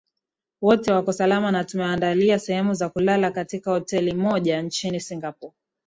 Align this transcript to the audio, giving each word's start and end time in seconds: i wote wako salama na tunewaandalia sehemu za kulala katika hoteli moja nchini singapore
i 0.61 0.65
wote 0.65 0.91
wako 0.93 1.13
salama 1.13 1.51
na 1.51 1.63
tunewaandalia 1.63 2.39
sehemu 2.39 2.73
za 2.73 2.89
kulala 2.89 3.31
katika 3.31 3.71
hoteli 3.71 4.13
moja 4.13 4.61
nchini 4.61 4.99
singapore 4.99 5.53